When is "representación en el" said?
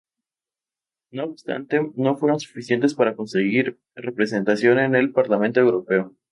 3.93-5.11